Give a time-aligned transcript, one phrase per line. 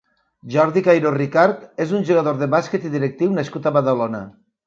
[0.53, 4.23] Jordi Cairó Ricart és un jugador de bàsquet i directiu nascut a Badalona.